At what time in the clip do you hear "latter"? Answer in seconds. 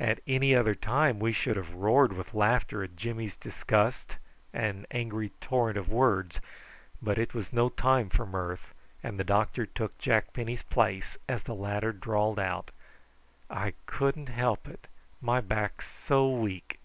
11.54-11.92